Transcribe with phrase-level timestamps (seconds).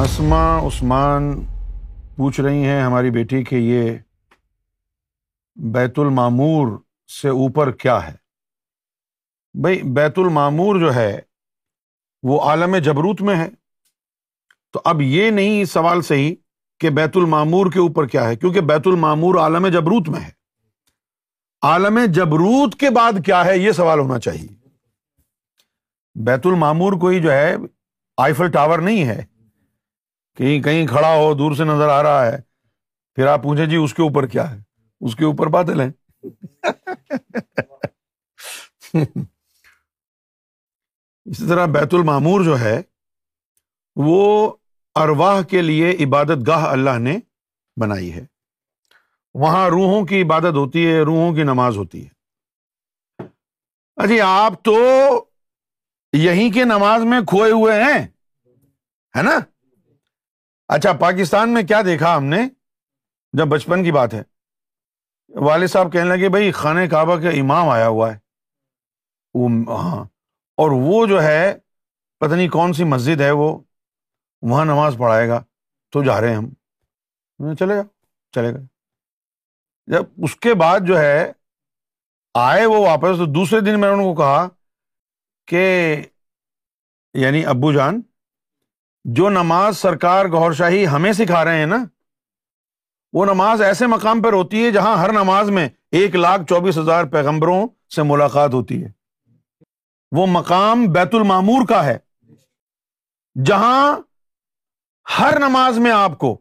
[0.00, 1.22] اسما عثمان
[2.16, 3.90] پوچھ رہی ہیں ہماری بیٹی کہ یہ
[5.72, 6.68] بیت المامور
[7.20, 8.12] سے اوپر کیا ہے
[9.62, 11.18] بھائی بیت المامور جو ہے
[12.30, 13.48] وہ عالم جبروت میں ہے
[14.72, 16.34] تو اب یہ نہیں سوال صحیح
[16.80, 20.30] کہ بیت المامور کے اوپر کیا ہے کیونکہ بیت المامور عالم جبروت میں ہے
[21.72, 24.46] عالم جبروت کے بعد کیا ہے یہ سوال ہونا چاہیے
[26.30, 27.54] بیت المامور کوئی جو ہے
[28.28, 29.22] آئیفل ٹاور نہیں ہے
[30.40, 32.36] کہیں کہیں کھڑا ہو دور سے نظر آ رہا ہے
[33.16, 34.58] پھر آپ پوچھیں جی اس کے اوپر کیا ہے
[35.08, 35.88] اس کے اوپر بادل ہیں
[41.30, 42.80] اسی طرح بیت المامور جو ہے
[44.06, 44.16] وہ
[45.02, 47.16] ارواہ کے لیے عبادت گاہ اللہ نے
[47.80, 48.24] بنائی ہے
[49.42, 53.24] وہاں روحوں کی عبادت ہوتی ہے روحوں کی نماز ہوتی ہے
[54.04, 54.76] اچھی آپ تو
[56.18, 58.02] یہیں کے نماز میں کھوئے ہوئے ہیں
[59.16, 59.38] ہے نا
[60.74, 62.36] اچھا پاکستان میں کیا دیکھا ہم نے
[63.38, 64.22] جب بچپن کی بات ہے
[65.46, 68.18] والد صاحب کہنے لگے بھائی خانہ کعبہ کا امام آیا ہوا ہے
[69.40, 69.48] وہ
[69.84, 70.04] ہاں
[70.64, 71.42] اور وہ جو ہے
[72.20, 73.48] پتہ نہیں کون سی مسجد ہے وہ
[74.50, 75.42] وہاں نماز پڑھائے گا
[75.92, 77.82] تو جا رہے ہیں ہم چلے گا
[78.34, 78.58] چلے گا
[79.92, 81.30] جب اس کے بعد جو ہے
[82.46, 84.46] آئے وہ واپس تو دوسرے دن میں نے ان کو کہا
[85.52, 85.68] کہ
[87.24, 88.00] یعنی ابو جان
[89.18, 91.76] جو نماز سرکار گور شاہی ہمیں سکھا رہے ہیں نا
[93.12, 95.68] وہ نماز ایسے مقام پر ہوتی ہے جہاں ہر نماز میں
[96.00, 98.88] ایک لاکھ چوبیس ہزار پیغمبروں سے ملاقات ہوتی ہے
[100.16, 101.96] وہ مقام بیت المامور کا ہے
[103.46, 103.96] جہاں
[105.18, 106.36] ہر نماز میں آپ کو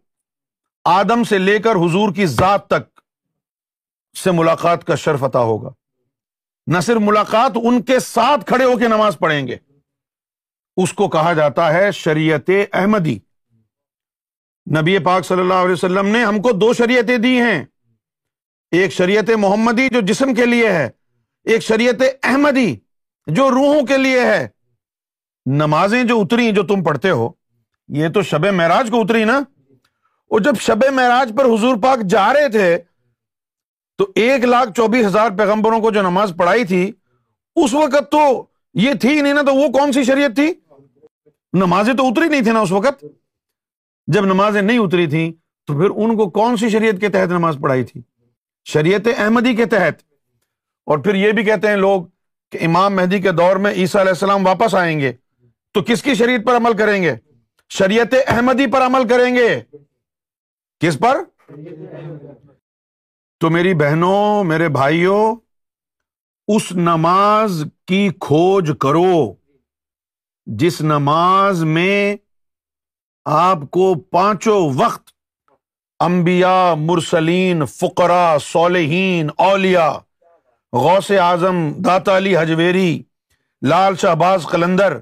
[0.90, 2.88] آدم سے لے کر حضور کی ذات تک
[4.24, 5.70] سے ملاقات کا شرف عطا ہوگا
[6.74, 9.58] نہ صرف ملاقات ان کے ساتھ کھڑے ہو کے نماز پڑھیں گے
[10.82, 12.50] اس کو کہا جاتا ہے شریعت
[12.80, 13.18] احمدی
[14.80, 17.58] نبی پاک صلی اللہ علیہ وسلم نے ہم کو دو شریعتیں دی ہیں
[18.80, 20.88] ایک شریعت محمدی جو جسم کے لیے ہے
[21.54, 22.68] ایک شریعت احمدی
[23.40, 24.48] جو روحوں کے لیے ہے
[25.64, 27.30] نمازیں جو اتری جو تم پڑھتے ہو
[27.98, 29.38] یہ تو شب معراج کو اتری نا
[30.36, 32.68] اور جب شب معراج پر حضور پاک جا رہے تھے
[33.98, 36.82] تو ایک لاکھ چوبیس ہزار پیغمبروں کو جو نماز پڑھائی تھی
[37.64, 38.26] اس وقت تو
[38.86, 40.50] یہ تھی نہیں نا تو وہ کون سی شریعت تھی
[41.58, 43.04] نمازیں تو اتری نہیں تھیں اس وقت
[44.14, 45.32] جب نمازیں نہیں اتری تھیں
[45.68, 48.02] تو پھر ان کو کون سی شریعت کے تحت نماز پڑھائی تھی
[48.72, 50.02] شریعت احمدی کے تحت
[50.92, 52.04] اور پھر یہ بھی کہتے ہیں لوگ
[52.52, 55.12] کہ امام مہدی کے دور میں عیسیٰ علیہ السلام واپس آئیں گے
[55.74, 57.16] تو کس کی شریعت پر عمل کریں گے
[57.78, 59.48] شریعت احمدی پر عمل کریں گے
[60.86, 61.24] کس پر
[63.40, 65.20] تو میری بہنوں میرے بھائیوں
[66.56, 69.12] اس نماز کی کھوج کرو
[70.58, 72.16] جس نماز میں
[73.40, 75.08] آپ کو پانچوں وقت
[76.04, 79.92] انبیاء مرسلین فقرا صالحین اولیاء
[80.78, 81.56] غوث اعظم
[81.86, 83.02] داتا علی حجویری
[83.70, 84.98] لال شاہ باز قلندر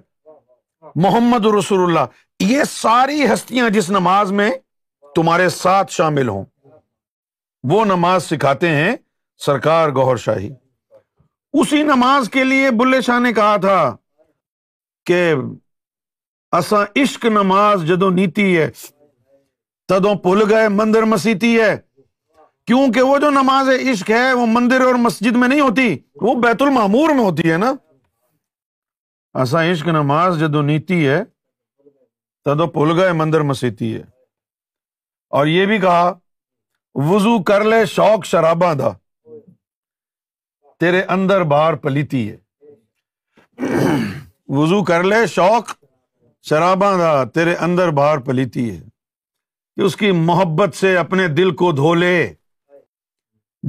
[1.03, 4.49] محمد رسول اللہ یہ ساری ہستیاں جس نماز میں
[5.15, 6.43] تمہارے ساتھ شامل ہوں
[7.71, 8.91] وہ نماز سکھاتے ہیں
[9.45, 10.49] سرکار گوہر شاہی
[11.61, 13.79] اسی نماز کے لیے بلے شاہ نے کہا تھا
[15.07, 15.23] کہ
[16.57, 18.69] اصا عشق نماز جدو نیتی ہے
[19.89, 21.75] تدو پل گئے مندر مسیتی ہے
[22.67, 25.87] کیونکہ وہ جو نماز عشق ہے وہ مندر اور مسجد میں نہیں ہوتی
[26.21, 27.71] وہ بیت المامور میں ہوتی ہے نا
[29.61, 31.21] عشق نماز جدو نیتی ہے
[32.45, 34.01] تدو پل گئے مندر مسیتی ہے
[35.37, 36.11] اور یہ بھی کہا
[37.11, 38.91] وضو کر لے شوق شرابا دا
[40.79, 42.45] تیرے اندر بار پلیتی ہے
[44.55, 45.71] وضو کر لے شوق
[46.49, 48.79] شراباں دا تیرے اندر باہر پلیتی ہے
[49.75, 52.13] کہ اس کی محبت سے اپنے دل کو دھو لے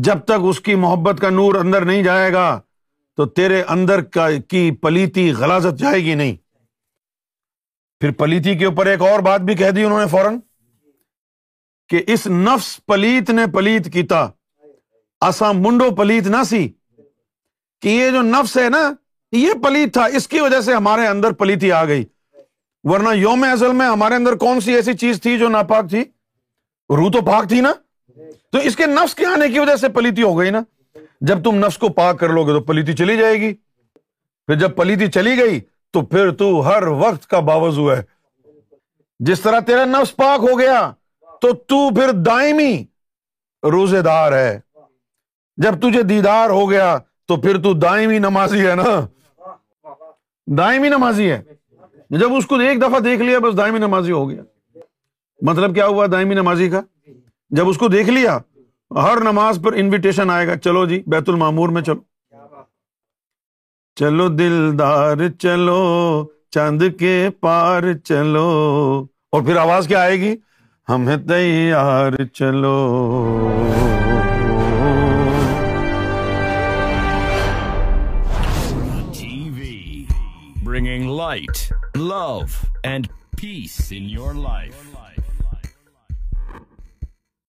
[0.06, 2.48] جب تک اس کی محبت کا نور اندر نہیں جائے گا
[3.16, 4.00] تو تیرے اندر
[4.50, 6.36] کی پلیتی غلازت جائے گی نہیں
[8.00, 10.38] پھر پلیتی کے اوپر ایک اور بات بھی کہہ دی انہوں نے فوراً
[11.88, 14.26] کہ اس نفس پلیت نے پلیت کیتا
[15.38, 16.66] تھا منڈو پلیت نہ سی
[17.82, 18.88] کہ یہ جو نفس ہے نا
[19.32, 22.04] یہ پلیت تھا اس کی وجہ سے ہمارے اندر پلیتی آ گئی
[22.90, 26.02] ورنہ یوم ازل میں ہمارے اندر کون سی ایسی چیز تھی جو ناپاک تھی
[26.96, 27.72] رو تو پاک تھی نا
[28.52, 30.60] تو اس کے نفس کے آنے کی وجہ سے پلیتی ہو گئی نا
[31.28, 33.52] جب تم نفس کو پاک کر لو گے تو پلیتی چلی جائے گی
[34.46, 35.60] پھر جب پلیتی چلی گئی
[35.92, 38.00] تو پھر تو ہر وقت کا باوضو ہے
[39.28, 40.80] جس طرح تیرا نفس پاک ہو گیا
[41.40, 42.76] تو تو پھر دائمی
[43.72, 44.58] روزے دار ہے
[45.62, 46.96] جب تجھے دیدار ہو گیا
[47.28, 48.84] تو پھر تو دائمی نمازی ہے نا
[50.56, 51.40] دائمی نمازی ہے
[52.18, 54.42] جب اس کو ایک دفعہ دیکھ لیا بس دائمی نمازی ہو گیا
[55.48, 56.80] مطلب کیا ہوا دائمی نمازی کا
[57.56, 58.38] جب اس کو دیکھ لیا
[59.02, 62.00] ہر نماز پر انویٹیشن آئے گا چلو جی بیت المامور میں چلو
[64.00, 65.76] چلو دلدار چلو
[66.54, 68.44] چاند کے پار چلو
[69.32, 70.34] اور پھر آواز کیا آئے گی
[70.88, 72.76] ہمیں تیار چلو
[81.06, 85.14] light, love, and peace in your life.